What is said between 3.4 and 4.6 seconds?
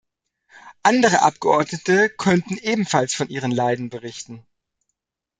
Leiden berichten.